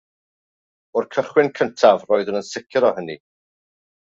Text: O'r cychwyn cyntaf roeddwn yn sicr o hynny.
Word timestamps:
O'r 1.01 1.07
cychwyn 1.17 1.51
cyntaf 1.59 2.07
roeddwn 2.09 2.41
yn 2.43 2.49
sicr 2.51 2.89
o 2.91 2.95
hynny. 2.99 3.19